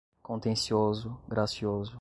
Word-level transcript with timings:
contencioso, 0.23 1.15
gracioso 1.27 1.89